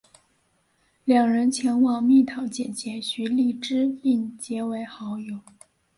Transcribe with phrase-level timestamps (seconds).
[1.05, 5.39] 两人前往蜜桃姐姐徐荔枝并结为好友。